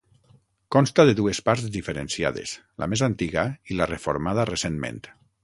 Consta 0.75 1.03
de 1.09 1.13
dues 1.19 1.41
parts 1.49 1.67
diferenciades, 1.75 2.55
la 2.85 2.89
més 2.95 3.05
antiga 3.09 3.45
i 3.75 3.79
la 3.83 3.89
reformada 3.93 4.49
recentment. 4.55 5.01